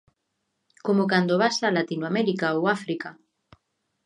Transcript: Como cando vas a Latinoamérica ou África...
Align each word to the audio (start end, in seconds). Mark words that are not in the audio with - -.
Como 0.85 1.03
cando 1.11 1.39
vas 1.43 1.57
a 1.67 1.69
Latinoamérica 1.77 2.55
ou 2.57 2.63
África... 2.77 3.09